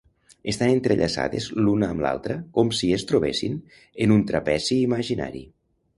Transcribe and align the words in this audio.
Estan 0.53 0.71
entrellaçades 0.75 1.49
l'una 1.65 1.91
amb 1.95 2.03
l'altra 2.05 2.39
com 2.57 2.71
si 2.79 2.91
es 2.97 3.07
trobessin 3.13 3.61
en 4.07 4.15
un 4.19 4.25
trapezi 4.33 4.83
imaginari. 4.91 5.45